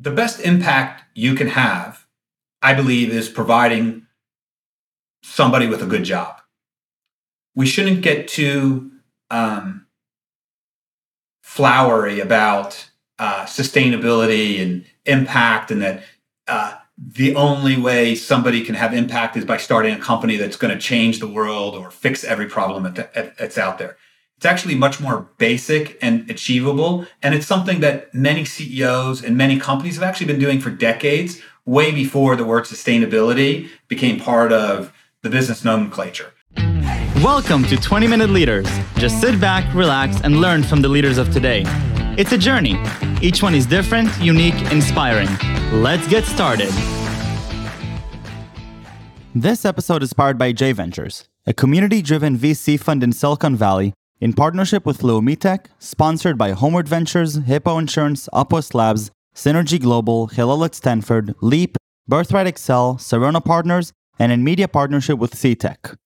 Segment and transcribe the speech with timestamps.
[0.00, 2.06] the best impact you can have,
[2.62, 4.06] I believe, is providing
[5.22, 6.40] somebody with a good job.
[7.54, 8.90] We shouldn't get too
[9.30, 9.86] um,
[11.42, 16.02] flowery about uh, sustainability and impact, and that
[16.48, 20.72] uh, the only way somebody can have impact is by starting a company that's going
[20.72, 23.98] to change the world or fix every problem that's out there.
[24.40, 27.04] It's actually much more basic and achievable.
[27.22, 31.42] And it's something that many CEOs and many companies have actually been doing for decades,
[31.66, 36.32] way before the word sustainability became part of the business nomenclature.
[37.16, 38.66] Welcome to 20 Minute Leaders.
[38.96, 41.64] Just sit back, relax, and learn from the leaders of today.
[42.16, 42.82] It's a journey.
[43.20, 45.28] Each one is different, unique, inspiring.
[45.82, 46.72] Let's get started.
[49.34, 53.92] This episode is powered by J Ventures, a community driven VC fund in Silicon Valley
[54.20, 60.64] in partnership with Leumi sponsored by Homeward Ventures, Hippo Insurance, Upwest Labs, Synergy Global, Hillel
[60.64, 65.96] at Stanford, Leap, Birthright Excel, Serona Partners, and in media partnership with CTech.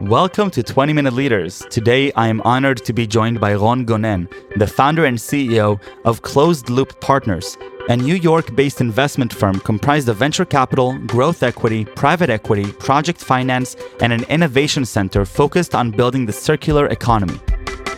[0.00, 1.64] Welcome to 20 Minute Leaders.
[1.70, 6.20] Today, I am honored to be joined by Ron Gonen, the founder and CEO of
[6.20, 7.56] Closed Loop Partners,
[7.88, 13.20] a New York based investment firm comprised of venture capital, growth equity, private equity, project
[13.20, 17.38] finance, and an innovation center focused on building the circular economy.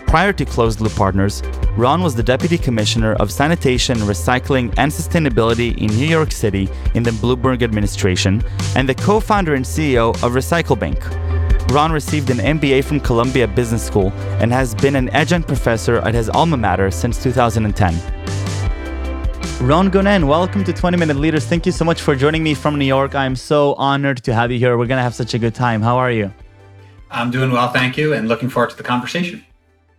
[0.07, 1.43] Prior to Closed Loop Partners,
[1.77, 7.03] Ron was the Deputy Commissioner of Sanitation, Recycling, and Sustainability in New York City in
[7.03, 8.43] the Bloomberg administration
[8.77, 11.01] and the co founder and CEO of Recyclebank.
[11.73, 16.15] Ron received an MBA from Columbia Business School and has been an adjunct professor at
[16.15, 18.18] his alma mater since 2010.
[19.61, 21.45] Ron Gonen, welcome to 20 Minute Leaders.
[21.45, 23.15] Thank you so much for joining me from New York.
[23.15, 24.79] I'm so honored to have you here.
[24.79, 25.83] We're going to have such a good time.
[25.83, 26.33] How are you?
[27.11, 29.45] I'm doing well, thank you, and looking forward to the conversation.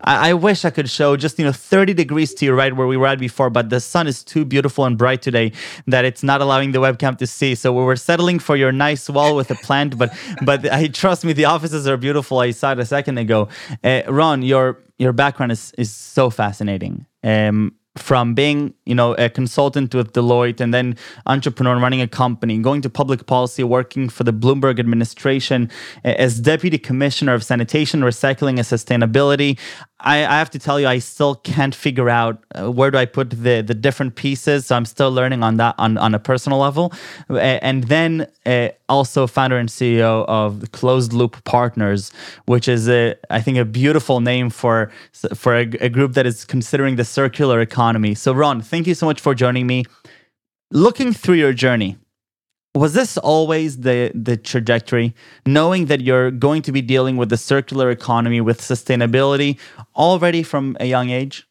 [0.02, 2.88] I, I wish I could show just you know 30 degrees to your right where
[2.88, 5.52] we were at before, but the sun is too beautiful and bright today
[5.88, 7.56] that it's not allowing the webcam to see.
[7.56, 10.14] So we were settling for your nice wall with a plant, but
[10.46, 12.40] but I trust me, the offices are beautiful.
[12.40, 13.50] I saw it a second ago.
[13.84, 17.06] Uh, Ron, your your background is is so fascinating.
[17.24, 20.96] Um, from being you know a consultant with deloitte and then
[21.26, 25.70] entrepreneur running a company going to public policy working for the bloomberg administration
[26.04, 29.58] as deputy commissioner of sanitation recycling and sustainability
[30.02, 33.06] I, I, have to tell you, I still can't figure out uh, where do I
[33.06, 34.68] put the the different pieces.
[34.68, 36.94] So I'm still learning on that on, on a personal level.
[37.30, 42.12] And then uh, also founder and CEO of Closed Loop Partners,
[42.46, 44.90] which is a I think a beautiful name for
[45.36, 48.16] for a, a group that is considering the circular economy.
[48.16, 49.84] So Ron, thank you so much for joining me.
[50.72, 51.98] Looking through your journey,
[52.76, 55.16] was this always the the trajectory?
[55.46, 59.58] Knowing that you're going to be dealing with the circular economy with sustainability
[59.96, 61.48] already from a young age?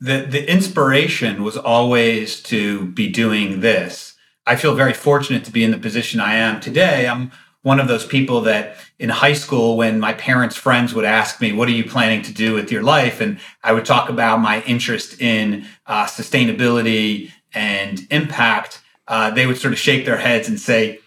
[0.00, 4.14] The the inspiration was always to be doing this.
[4.46, 7.06] I feel very fortunate to be in the position i am today.
[7.06, 7.30] I'm
[7.62, 11.52] one of those people that in high school when my parents friends would ask me
[11.52, 13.20] what are you planning to do with your life?
[13.20, 18.80] And i would talk about my interest in uh, sustainability and impact
[19.10, 21.00] uh, they would sort of shake their heads and say,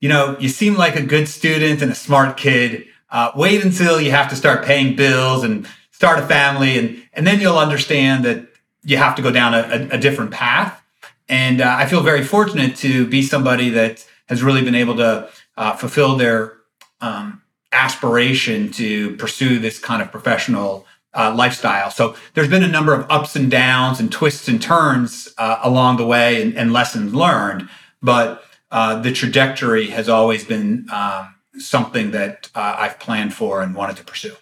[0.00, 2.86] you know, you seem like a good student and a smart kid.
[3.10, 7.26] Uh, wait until you have to start paying bills and start a family, and and
[7.26, 8.46] then you'll understand that
[8.84, 10.80] you have to go down a, a, a different path.
[11.28, 15.28] And uh, I feel very fortunate to be somebody that has really been able to
[15.56, 16.56] uh, fulfill their
[17.00, 21.90] um, aspiration to pursue this kind of professional uh, lifestyle.
[21.90, 25.96] So there's been a number of ups and downs and twists and turns uh, along
[25.96, 27.68] the way and, and, lessons learned,
[28.00, 33.74] but uh, the trajectory has always been um, something that uh, I've planned for and
[33.74, 34.34] wanted to pursue.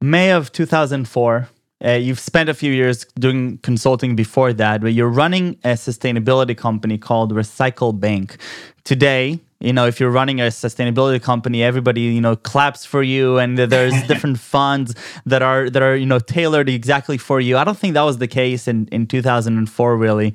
[0.00, 1.48] May of 2004.
[1.84, 6.56] Uh, you've spent a few years doing consulting before that, but you're running a sustainability
[6.56, 8.36] company called Recyclebank.
[8.82, 13.38] Today, you know if you're running a sustainability company everybody you know claps for you
[13.38, 14.94] and there's different funds
[15.26, 17.56] that are that are you know tailored exactly for you.
[17.56, 20.34] I don't think that was the case in in 2004 really.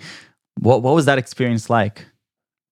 [0.59, 2.05] What what was that experience like?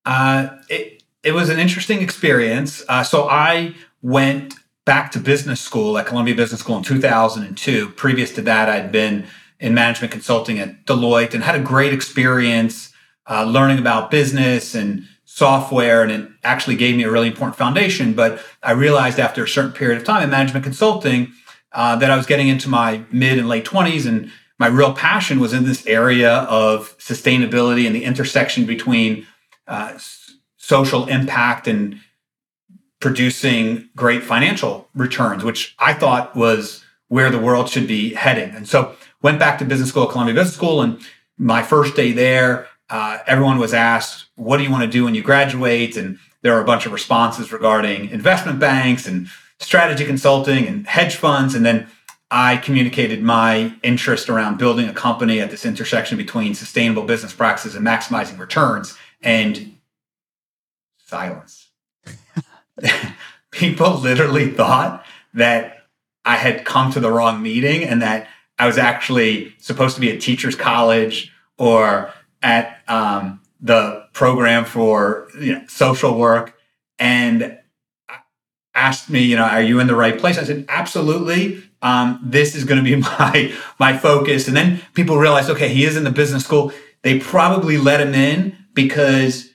[0.05, 2.83] Uh it it was an interesting experience.
[2.89, 8.33] Uh, so i went back to business school at columbia business school in 2002 previous
[8.33, 9.23] to that i'd been
[9.59, 12.91] in management consulting at deloitte and had a great experience
[13.29, 18.13] uh, learning about business and software and it actually gave me a really important foundation.
[18.13, 21.31] But I realized after a certain period of time in management consulting
[21.71, 24.29] uh, that I was getting into my mid and late 20s and
[24.59, 29.25] my real passion was in this area of sustainability and the intersection between
[29.67, 29.97] uh,
[30.57, 31.99] social impact and
[32.99, 38.53] producing great financial returns, which I thought was where the world should be heading.
[38.53, 40.81] And so went back to business school Columbia Business School.
[40.81, 40.99] And
[41.37, 45.15] my first day there, uh, everyone was asked, What do you want to do when
[45.15, 45.95] you graduate?
[45.95, 49.27] And there were a bunch of responses regarding investment banks and
[49.59, 51.55] strategy consulting and hedge funds.
[51.55, 51.87] And then
[52.29, 57.75] I communicated my interest around building a company at this intersection between sustainable business practices
[57.75, 58.97] and maximizing returns.
[59.21, 59.77] And
[60.97, 61.69] silence.
[63.51, 65.85] People literally thought that
[66.25, 68.27] I had come to the wrong meeting and that
[68.59, 75.29] I was actually supposed to be at teachers college or at um, the program for
[75.39, 76.53] you know, social work
[76.99, 77.57] and
[78.75, 80.37] asked me, you know, are you in the right place?
[80.37, 81.63] I said, absolutely.
[81.81, 84.47] Um, this is going to be my my focus.
[84.47, 86.73] And then people realized, okay, he is in the business school.
[87.03, 89.49] They probably let him in because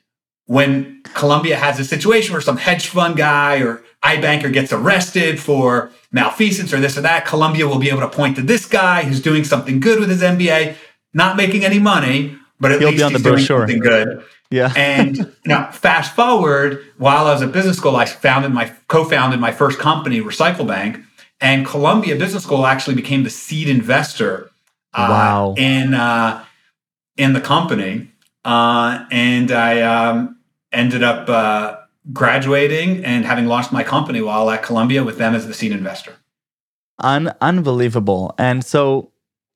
[0.47, 5.91] when Columbia has a situation where some hedge fund guy or iBanker gets arrested for
[6.11, 9.21] malfeasance or this or that, Columbia will be able to point to this guy who's
[9.21, 10.77] doing something good with his MBA,
[11.13, 14.25] not making any money, but at He'll least he's doing something good.
[14.51, 14.73] Yeah.
[14.77, 19.53] and now fast forward, while I was at business school, I founded my co-founded my
[19.53, 21.05] first company, Recyclebank,
[21.41, 24.51] and Columbia Business School actually became the seed investor
[24.95, 25.55] uh, wow.
[25.57, 26.45] in uh,
[27.17, 28.11] in the company.
[28.45, 30.39] Uh, and I um,
[30.73, 31.79] ended up uh,
[32.13, 36.15] graduating and having launched my company while at Columbia with them as the seed investor.
[37.01, 38.35] Un- unbelievable.
[38.39, 39.11] And so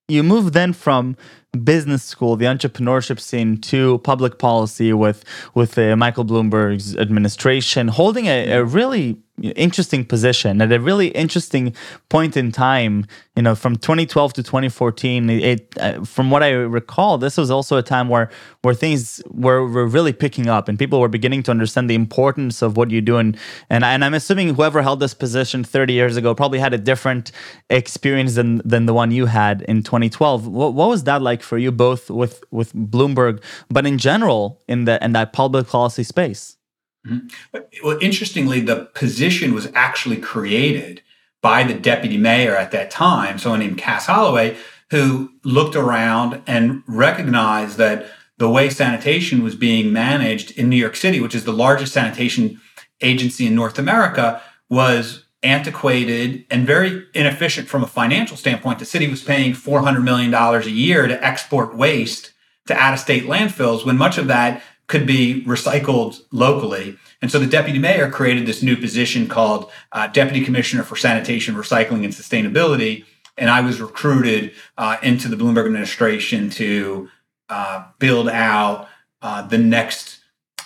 [0.08, 1.17] you move then from
[1.64, 5.25] business school, the entrepreneurship scene, to public policy with
[5.55, 11.75] with uh, Michael Bloomberg's administration, holding a, a really interesting position at a really interesting
[12.09, 13.07] point in time
[13.37, 17.77] you know from 2012 to 2014 it uh, from what i recall this was also
[17.77, 18.31] a time where
[18.63, 22.61] where things were, were really picking up and people were beginning to understand the importance
[22.61, 23.17] of what you do.
[23.17, 23.37] And
[23.71, 27.33] and, and i'm assuming whoever held this position 30 years ago probably had a different
[27.71, 31.59] experience than than the one you had in 2012 what, what was that like for
[31.59, 36.57] you both with with bloomberg but in general in the in that public policy space
[37.06, 37.58] Mm-hmm.
[37.82, 41.02] Well, interestingly, the position was actually created
[41.43, 44.56] by the deputy mayor at that time, someone named Cas Holloway,
[44.91, 48.06] who looked around and recognized that
[48.37, 52.61] the way sanitation was being managed in New York City, which is the largest sanitation
[53.00, 58.79] agency in North America, was antiquated and very inefficient from a financial standpoint.
[58.79, 62.32] The city was paying $400 million a year to export waste
[62.67, 66.99] to out of state landfills when much of that could be recycled locally.
[67.23, 71.55] And so the deputy mayor created this new position called uh, Deputy Commissioner for Sanitation,
[71.55, 73.05] Recycling, and Sustainability.
[73.39, 77.09] And I was recruited uh, into the Bloomberg administration to
[77.49, 78.89] uh, build out
[79.23, 80.19] uh, the next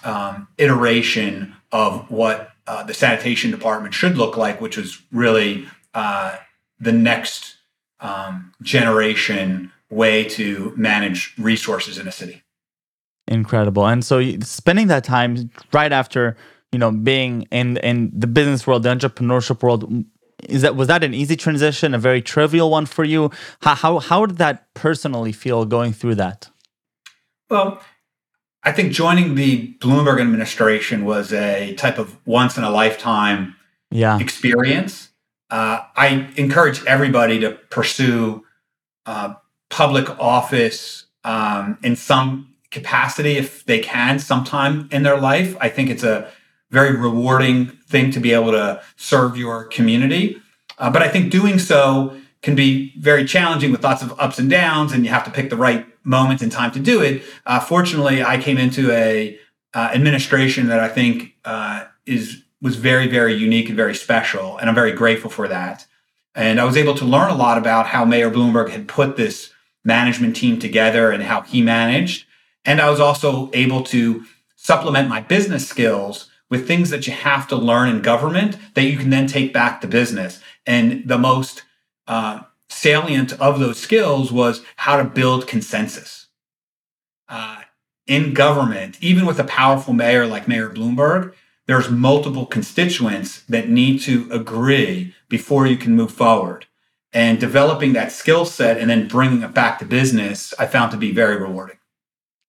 [0.05, 6.37] um, iteration of what uh, the sanitation department should look like, which was really uh,
[6.81, 7.57] the next
[8.01, 12.44] um, generation way to manage resources in a city.
[13.27, 13.87] Incredible.
[13.87, 16.37] And so spending that time right after,
[16.73, 20.05] you know, being in in the business world, the entrepreneurship world,
[20.49, 23.31] is that was that an easy transition, a very trivial one for you?
[23.63, 26.51] How how, how did that personally feel going through that?
[27.49, 27.81] Well,
[28.63, 33.57] I think joining the Bloomberg administration was a type of once in a lifetime
[33.91, 34.19] yeah.
[34.19, 35.11] experience.
[35.51, 38.45] Uh, I encourage everybody to pursue
[39.07, 39.35] uh,
[39.69, 45.57] public office um, in some capacity if they can sometime in their life.
[45.61, 46.31] I think it's a
[46.71, 50.43] very rewarding thing to be able to serve your community.
[50.79, 54.51] Uh, but I think doing so can be very challenging with lots of ups and
[54.51, 57.23] downs, and you have to pick the right moment and time to do it.
[57.47, 59.39] Uh, fortunately, I came into a
[59.73, 64.69] uh, administration that I think uh, is was very, very unique and very special, and
[64.69, 65.87] I'm very grateful for that.
[66.35, 69.53] And I was able to learn a lot about how Mayor Bloomberg had put this
[69.85, 72.24] management team together and how he managed.
[72.65, 74.25] And I was also able to
[74.57, 78.97] supplement my business skills with things that you have to learn in government that you
[78.97, 80.41] can then take back to business.
[80.67, 81.63] And the most
[82.07, 86.29] uh, salient of those skills was how to build consensus.
[87.29, 87.63] Uh,
[88.07, 91.35] in government, even with a powerful mayor like Mayor Bloomberg,
[91.67, 96.67] there's multiple constituents that need to agree before you can move forward.
[97.13, 100.99] And developing that skill set and then bringing it back to business, I found to
[100.99, 101.79] be very rewarding.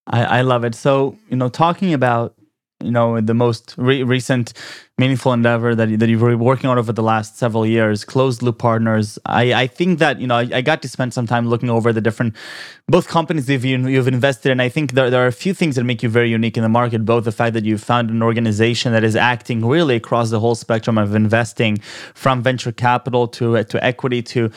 [0.08, 0.76] I, I love it.
[0.76, 2.36] So, you know, talking about,
[2.84, 4.54] you know, the most re- recent
[4.98, 8.58] meaningful endeavor that, that you've been working on over the last several years, Closed Loop
[8.60, 9.20] Partners.
[9.26, 11.92] I, I think that, you know, I, I got to spend some time looking over
[11.92, 12.34] the different,
[12.88, 14.62] both companies you've, you've invested in.
[14.62, 16.70] I think there, there are a few things that make you very unique in the
[16.70, 20.40] market, both the fact that you've found an organization that is acting really across the
[20.40, 21.78] whole spectrum of investing
[22.14, 24.50] from venture capital to, to equity to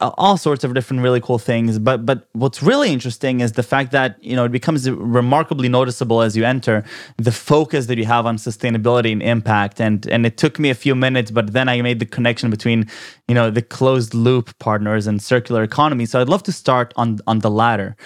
[0.00, 1.80] uh, all sorts of different really cool things.
[1.80, 6.22] But, but what's really interesting is the fact that, you know, it becomes remarkably noticeable
[6.22, 6.84] as you enter
[7.16, 10.74] the focus that you have on sustainability and impact and and it took me a
[10.74, 12.86] few minutes but then i made the connection between
[13.28, 16.06] you know the closed loop partners and circular economy.
[16.06, 17.96] So i'd love to start on on the latter.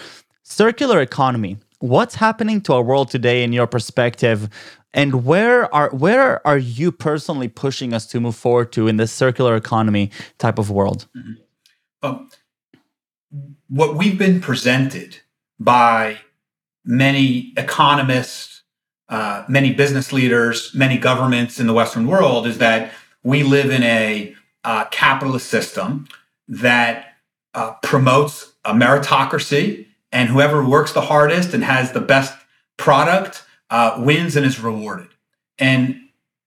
[0.42, 1.56] Circular economy.
[1.80, 4.48] What's happening to our world today in your perspective?
[4.94, 9.12] And where are where are you personally pushing us to move forward to in this
[9.12, 11.06] circular economy type of world?
[11.14, 11.32] Mm-hmm.
[12.02, 12.30] Um,
[13.68, 15.18] what we've been presented
[15.58, 16.18] by
[16.84, 18.55] many economists
[19.08, 23.82] uh, many business leaders, many governments in the Western world is that we live in
[23.82, 24.34] a
[24.64, 26.08] uh, capitalist system
[26.48, 27.14] that
[27.54, 32.36] uh, promotes a meritocracy, and whoever works the hardest and has the best
[32.76, 35.08] product uh, wins and is rewarded.
[35.58, 36.00] And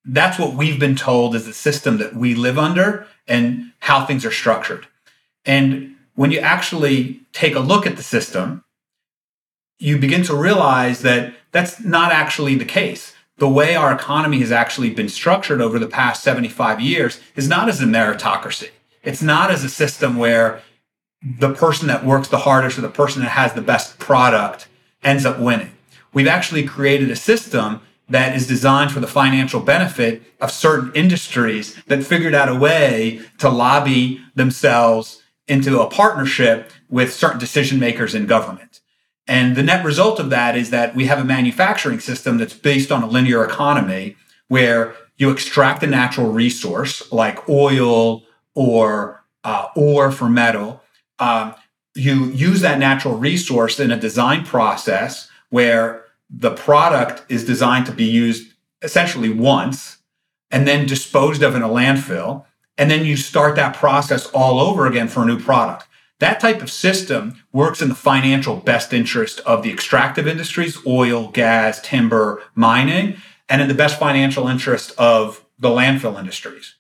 [0.06, 4.26] that's what we've been told is the system that we live under and how things
[4.26, 4.88] are structured.
[5.46, 8.64] And when you actually take a look at the system,
[9.80, 13.14] you begin to realize that that's not actually the case.
[13.38, 17.70] The way our economy has actually been structured over the past 75 years is not
[17.70, 18.70] as a meritocracy.
[19.02, 20.62] It's not as a system where
[21.22, 24.68] the person that works the hardest or the person that has the best product
[25.02, 25.72] ends up winning.
[26.14, 31.76] We've actually created a system that is designed for the financial benefit of certain industries
[31.88, 38.16] that figured out a way to lobby themselves into a partnership with certain decision makers
[38.16, 38.79] in government.
[39.30, 42.92] And the net result of that is that we have a manufacturing system that's based
[42.92, 44.16] on a linear economy
[44.48, 48.24] where you extract a natural resource like oil
[48.56, 50.82] or uh, ore for metal.
[51.20, 51.54] Um,
[51.94, 57.92] you use that natural resource in a design process where the product is designed to
[57.92, 59.98] be used essentially once
[60.50, 62.46] and then disposed of in a landfill.
[62.80, 65.86] And then you start that process all over again for a new product.
[66.20, 71.30] That type of system works in the financial best interest of the extractive industries, oil,
[71.30, 76.76] gas, timber, mining, and in the best financial interest of the landfill industries.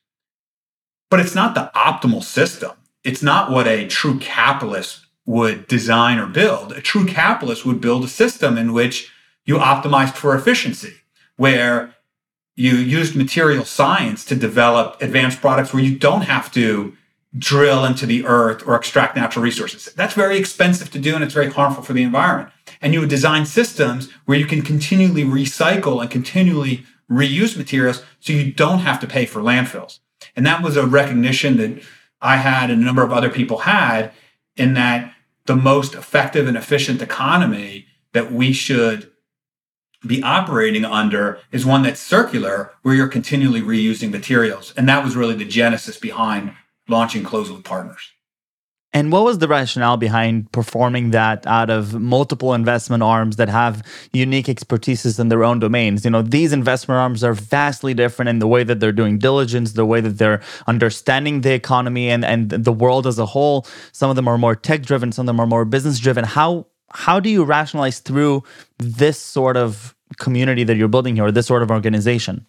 [1.09, 2.71] But it's not the optimal system.
[3.03, 6.73] It's not what a true capitalist would design or build.
[6.73, 9.11] A true capitalist would build a system in which
[9.45, 10.95] you optimized for efficiency,
[11.37, 11.95] where
[12.55, 16.95] you used material science to develop advanced products where you don't have to
[17.37, 19.93] drill into the earth or extract natural resources.
[19.93, 22.51] That's very expensive to do and it's very harmful for the environment.
[22.81, 28.33] And you would design systems where you can continually recycle and continually reuse materials so
[28.33, 29.99] you don't have to pay for landfills.
[30.35, 31.83] And that was a recognition that
[32.21, 34.11] I had and a number of other people had
[34.55, 35.13] in that
[35.45, 39.11] the most effective and efficient economy that we should
[40.05, 44.73] be operating under is one that's circular where you're continually reusing materials.
[44.77, 46.53] And that was really the genesis behind
[46.89, 48.11] launching Close loop partners.
[48.91, 53.83] And what was the rationale behind performing that out of multiple investment arms that have
[54.13, 56.03] unique expertises in their own domains?
[56.03, 59.73] You know, these investment arms are vastly different in the way that they're doing diligence,
[59.73, 63.67] the way that they're understanding the economy and, and the world as a whole.
[63.91, 66.23] Some of them are more tech driven, some of them are more business driven.
[66.23, 68.43] How how do you rationalize through
[68.79, 72.47] this sort of community that you're building here, or this sort of organization?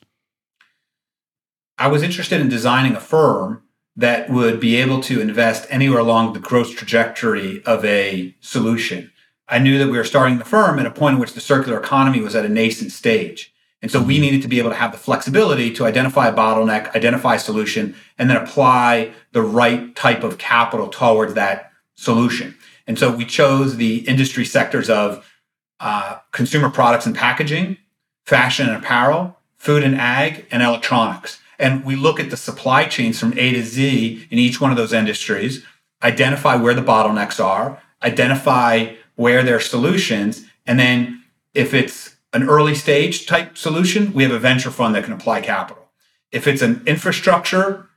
[1.76, 3.62] I was interested in designing a firm
[4.00, 9.12] that would be able to invest anywhere along the growth trajectory of a solution.
[9.47, 11.78] I knew that we were starting the firm at a point in which the circular
[11.78, 13.52] economy was at a nascent stage.
[13.83, 14.23] And so we mm-hmm.
[14.23, 17.95] needed to be able to have the flexibility to identify a bottleneck, identify a solution,
[18.16, 22.57] and then apply the right type of capital towards that solution.
[22.87, 25.30] And so we chose the industry sectors of
[25.78, 27.76] uh, consumer products and packaging,
[28.25, 33.21] fashion and apparel, food and ag, and electronics and we look at the supply chains
[33.21, 35.64] from A to Z in each one of those industries,
[36.02, 42.49] identify where the bottlenecks are, identify where there are solutions, and then if it's an
[42.49, 45.90] early stage type solution, we have a venture fund that can apply capital.
[46.33, 47.88] If it's an infrastructure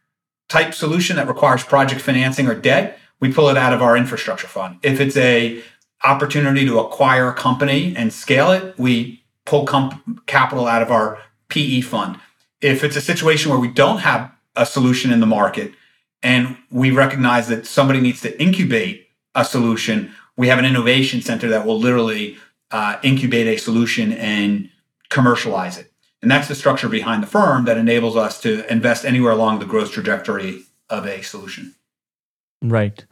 [0.50, 4.48] type solution that requires project financing or debt, we pull it out of our infrastructure
[4.48, 4.80] fund.
[4.84, 5.64] If it's a
[6.04, 11.20] opportunity to acquire a company and scale it, we pull comp- capital out of our
[11.48, 12.20] PE fund
[12.64, 15.74] if it's a situation where we don't have a solution in the market
[16.24, 21.50] and we recognize that somebody needs to incubate a solution, we have an innovation center
[21.50, 22.38] that will literally
[22.72, 24.70] uh, incubate a solution and
[25.10, 25.92] commercialize it.
[26.22, 29.66] And that's the structure behind the firm that enables us to invest anywhere along the
[29.66, 31.76] growth trajectory of a solution.
[32.62, 33.06] Right.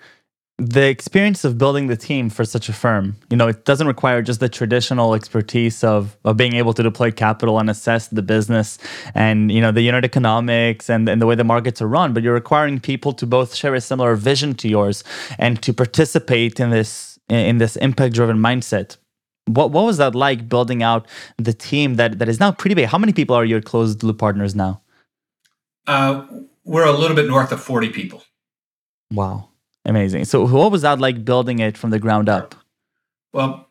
[0.58, 4.22] The experience of building the team for such a firm, you know, it doesn't require
[4.22, 8.77] just the traditional expertise of, of being able to deploy capital and assess the business
[9.15, 12.22] and, you know, the unit economics and, and the way the markets are run, but
[12.22, 15.03] you're requiring people to both share a similar vision to yours
[15.39, 18.98] and to participate in this in this impact driven mindset.
[19.46, 22.86] What what was that like building out the team that that is now pretty big?
[22.86, 24.81] How many people are your closed loop partners now?
[25.88, 26.25] Uh,
[26.63, 28.24] we're a little bit north of 40 people.
[29.12, 29.50] Wow.
[29.85, 30.25] Amazing.
[30.25, 32.53] So, what was that like building it from the ground up?
[33.33, 33.67] Well,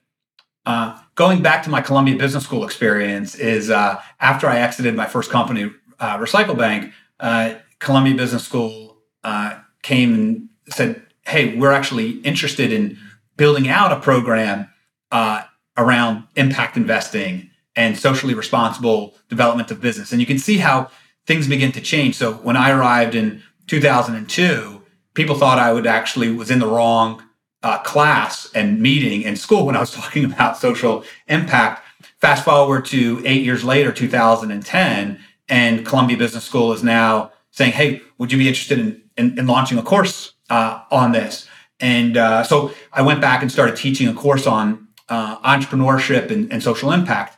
[0.67, 5.07] uh, going back to my Columbia Business School experience, is uh, after I exited my
[5.07, 12.19] first company, uh, Recyclebank, uh, Columbia Business School uh, came and said, "Hey, we're actually
[12.21, 12.99] interested in
[13.37, 14.69] building out a program
[15.13, 15.43] uh,
[15.77, 20.91] around impact investing and socially responsible development of business." And you can see how
[21.27, 22.17] things begin to change.
[22.17, 24.80] So, when I arrived in 2002
[25.21, 27.23] people thought I would actually was in the wrong
[27.63, 31.85] uh, class and meeting in school when I was talking about social impact.
[32.21, 38.01] Fast forward to eight years later, 2010, and Columbia Business School is now saying, "Hey,
[38.17, 41.47] would you be interested in in, in launching a course uh, on this?"
[41.81, 46.51] And uh, so I went back and started teaching a course on uh, entrepreneurship and,
[46.53, 47.37] and social impact.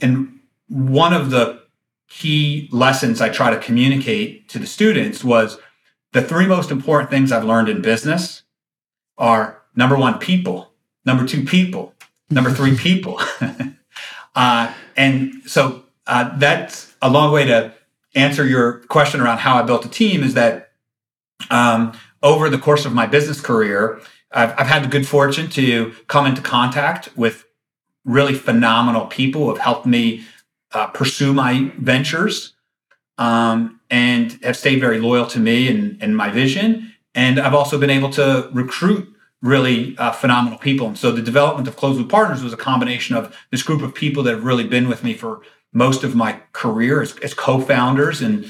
[0.00, 1.62] And one of the
[2.08, 5.58] key lessons I try to communicate to the students was
[6.12, 8.42] the three most important things I've learned in business
[9.16, 10.72] are number one, people,
[11.04, 11.94] number two, people,
[12.30, 13.20] number three, people.
[14.34, 17.74] uh, and so uh, that's a long way to
[18.14, 20.72] answer your question around how I built a team is that
[21.50, 24.00] um, over the course of my business career,
[24.32, 27.44] I've, I've had the good fortune to come into contact with
[28.04, 30.24] really phenomenal people who have helped me
[30.72, 32.54] uh, pursue my ventures.
[33.18, 36.92] Um, and have stayed very loyal to me and, and my vision.
[37.14, 39.08] And I've also been able to recruit
[39.40, 40.86] really uh, phenomenal people.
[40.88, 43.94] And so the development of Closed Loop Partners was a combination of this group of
[43.94, 45.42] people that have really been with me for
[45.72, 48.46] most of my career as, as co-founders and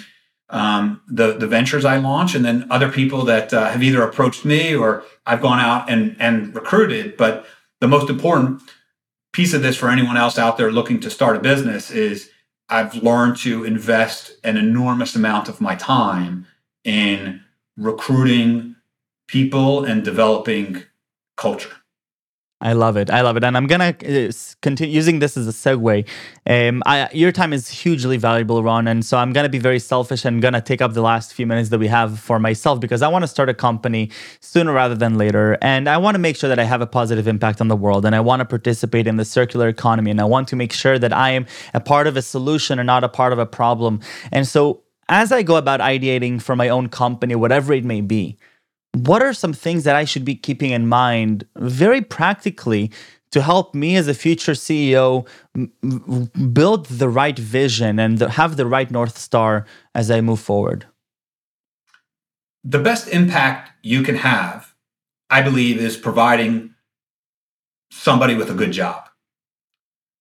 [0.50, 4.45] um, the the ventures I launch, and then other people that uh, have either approached
[4.45, 7.16] me or I've gone out and and recruited.
[7.16, 7.47] But
[7.80, 8.62] the most important
[9.33, 12.30] piece of this for anyone else out there looking to start a business is
[12.69, 16.47] I've learned to invest an enormous amount of my time
[16.85, 17.43] in
[17.76, 18.76] recruiting
[19.26, 20.83] people and developing
[21.37, 21.77] culture.
[22.60, 23.08] I love it.
[23.08, 23.44] I love it.
[23.44, 26.08] And I'm going to uh, continue using this as a segue.
[26.44, 28.88] Um, I, your time is hugely valuable, Ron.
[28.88, 31.34] And so I'm going to be very selfish and going to take up the last
[31.34, 34.73] few minutes that we have for myself because I want to start a company sooner
[34.73, 35.56] rather than later.
[35.62, 38.04] And I want to make sure that I have a positive impact on the world.
[38.04, 40.10] And I want to participate in the circular economy.
[40.10, 42.88] And I want to make sure that I am a part of a solution and
[42.88, 44.00] not a part of a problem.
[44.32, 48.36] And so as I go about ideating for my own company, whatever it may be,
[48.94, 52.90] what are some things that I should be keeping in mind very practically
[53.30, 55.26] to help me as a future CEO
[56.52, 60.86] build the right vision and have the right North Star as I move forward?
[62.64, 64.74] The best impact you can have,
[65.30, 66.74] I believe, is providing
[67.90, 69.08] somebody with a good job.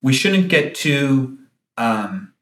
[0.02, 1.38] We shouldn't get too
[1.78, 2.34] um,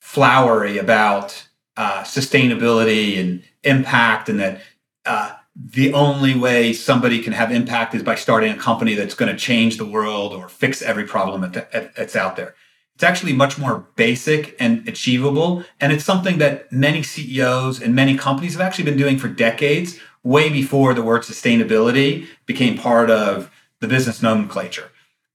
[0.00, 4.60] flowery about uh, sustainability and impact, and that
[5.04, 9.30] uh, the only way somebody can have impact is by starting a company that's going
[9.30, 11.52] to change the world or fix every problem
[11.96, 12.54] that's out there.
[12.94, 15.64] It's actually much more basic and achievable.
[15.80, 19.98] And it's something that many CEOs and many companies have actually been doing for decades,
[20.22, 24.90] way before the word sustainability became part of the business nomenclature.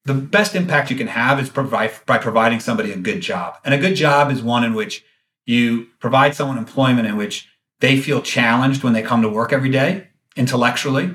[0.06, 3.56] The best impact you can have is provide, by providing somebody a good job.
[3.64, 5.06] And a good job is one in which
[5.46, 7.48] you provide someone employment in which
[7.84, 11.14] they feel challenged when they come to work every day intellectually.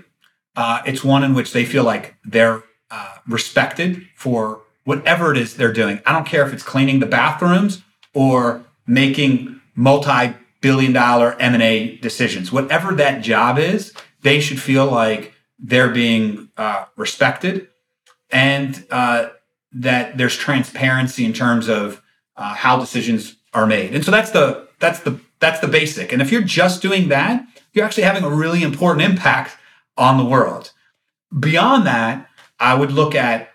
[0.54, 5.56] Uh, it's one in which they feel like they're uh, respected for whatever it is
[5.56, 5.98] they're doing.
[6.04, 12.52] I don't care if it's cleaning the bathrooms or making multi-billion dollar M&A decisions.
[12.52, 17.68] Whatever that job is, they should feel like they're being uh, respected
[18.30, 19.30] and uh,
[19.72, 22.02] that there's transparency in terms of
[22.36, 23.94] uh, how decisions are made.
[23.94, 26.12] And so that's the that's the that's the basic.
[26.12, 29.56] And if you're just doing that, you're actually having a really important impact
[29.96, 30.72] on the world.
[31.38, 33.50] Beyond that, I would look at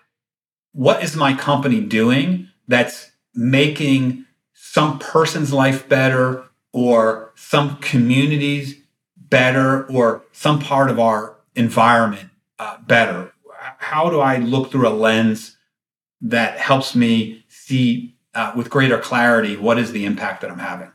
[0.72, 8.76] what is my company doing that's making some person's life better or some communities
[9.16, 13.32] better or some part of our environment uh, better?
[13.78, 15.56] How do I look through a lens
[16.20, 20.90] that helps me see uh, with greater clarity what is the impact that I'm having.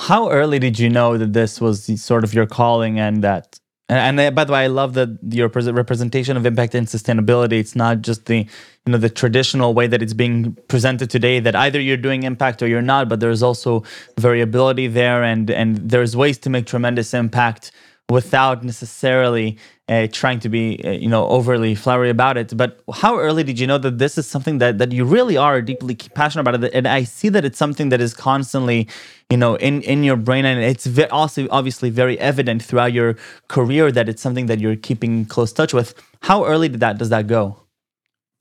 [0.00, 3.60] How early did you know that this was sort of your calling and that
[3.90, 7.54] and, by the way, I love that your representation of impact and sustainability.
[7.54, 8.46] It's not just the
[8.86, 11.40] you know the traditional way that it's being presented today.
[11.40, 13.82] That either you're doing impact or you're not, but there's also
[14.16, 17.72] variability there, and and there's ways to make tremendous impact
[18.10, 19.56] without necessarily
[19.88, 22.56] uh, trying to be uh, you know overly flowery about it.
[22.56, 25.62] But how early did you know that this is something that that you really are
[25.62, 28.88] deeply passionate about and i see that it's something that is constantly
[29.30, 33.16] you know in in your brain and it's ve- also obviously very evident throughout your
[33.48, 35.94] career that it's something that you're keeping close touch with.
[36.22, 37.60] How early did that does that go?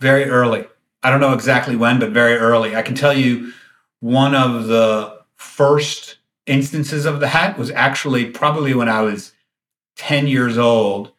[0.02, 0.66] Very early.
[1.04, 2.76] I don't know exactly when but very early.
[2.76, 3.54] I can tell you
[4.02, 9.34] one of the first instances of that was actually probably when i was
[10.00, 11.10] 10 years old.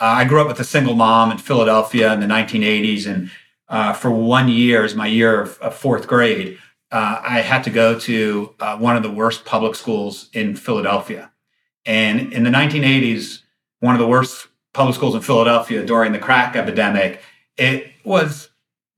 [0.00, 3.06] Uh, I grew up with a single mom in Philadelphia in the 1980s.
[3.06, 3.30] And
[3.68, 6.56] uh, for one year, as my year of, of fourth grade,
[6.92, 11.32] uh, I had to go to uh, one of the worst public schools in Philadelphia.
[11.84, 13.42] And in the 1980s,
[13.80, 17.20] one of the worst public schools in Philadelphia during the crack epidemic,
[17.56, 18.50] it was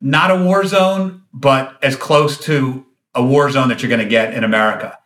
[0.02, 4.08] not a war zone, but as close to a war zone that you're going to
[4.08, 4.98] get in America.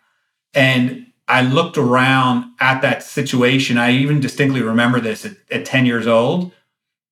[0.52, 3.78] And I looked around at that situation.
[3.78, 6.52] I even distinctly remember this at, at 10 years old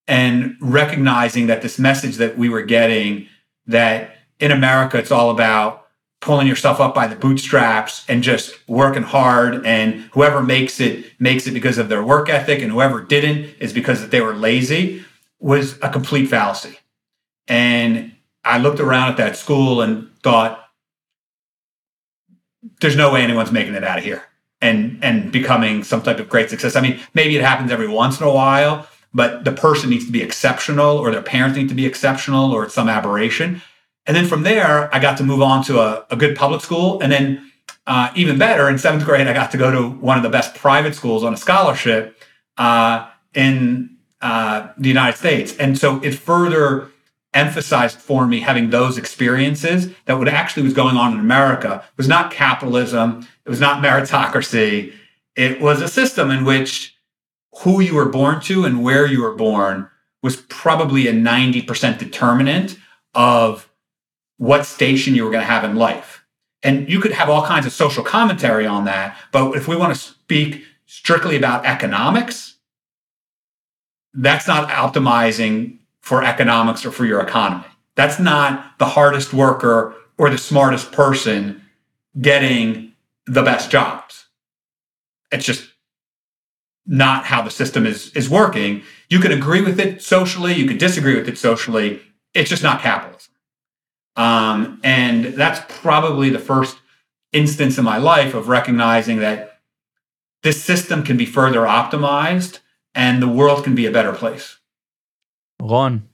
[0.06, 3.28] and recognizing that this message that we were getting
[3.66, 5.86] that in America, it's all about
[6.20, 9.64] pulling yourself up by the bootstraps and just working hard.
[9.66, 13.72] And whoever makes it makes it because of their work ethic, and whoever didn't is
[13.72, 15.04] because they were lazy
[15.40, 16.78] was a complete fallacy.
[17.48, 18.12] And
[18.44, 20.61] I looked around at that school and thought,
[22.80, 24.22] there's no way anyone's making it out of here
[24.62, 26.76] and and becoming some type of great success.
[26.76, 30.12] I mean, maybe it happens every once in a while, but the person needs to
[30.12, 33.60] be exceptional, or their parents need to be exceptional, or it's some aberration.
[34.06, 37.00] And then from there, I got to move on to a, a good public school,
[37.00, 37.52] and then
[37.86, 40.54] uh, even better, in seventh grade, I got to go to one of the best
[40.54, 42.16] private schools on a scholarship
[42.56, 46.91] uh, in uh, the United States, and so it further
[47.34, 52.08] emphasized for me having those experiences that what actually was going on in America was
[52.08, 54.92] not capitalism, it was not meritocracy,
[55.34, 56.96] it was a system in which
[57.60, 59.88] who you were born to and where you were born
[60.22, 62.78] was probably a 90% determinant
[63.14, 63.68] of
[64.36, 66.24] what station you were going to have in life.
[66.62, 69.94] And you could have all kinds of social commentary on that, but if we want
[69.94, 72.56] to speak strictly about economics,
[74.14, 77.64] that's not optimizing for economics or for your economy.
[77.94, 81.62] That's not the hardest worker or the smartest person
[82.20, 82.92] getting
[83.26, 84.26] the best jobs.
[85.30, 85.70] It's just
[86.84, 88.82] not how the system is is working.
[89.08, 92.00] You can agree with it socially, you can disagree with it socially.
[92.34, 93.32] It's just not capitalism.
[94.16, 96.76] Um, and that's probably the first
[97.32, 99.60] instance in my life of recognizing that
[100.42, 102.58] this system can be further optimized
[102.94, 104.58] and the world can be a better place.
[105.62, 106.08] Ron,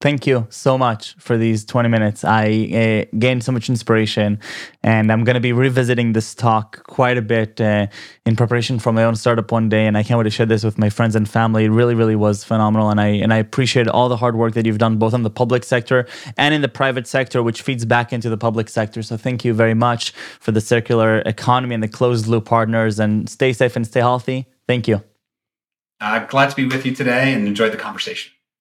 [0.00, 2.24] thank you so much for these 20 minutes.
[2.24, 4.40] I uh, gained so much inspiration,
[4.82, 7.88] and I'm going to be revisiting this talk quite a bit uh,
[8.24, 9.86] in preparation for my own startup one day.
[9.86, 11.64] And I can't wait to share this with my friends and family.
[11.66, 14.64] It really, really was phenomenal, and I and I appreciate all the hard work that
[14.64, 16.06] you've done both in the public sector
[16.38, 19.02] and in the private sector, which feeds back into the public sector.
[19.02, 22.98] So thank you very much for the circular economy and the closed loop partners.
[22.98, 24.46] And stay safe and stay healthy.
[24.66, 25.02] Thank you.
[26.00, 28.32] Uh, glad to be with you today and enjoy the conversation.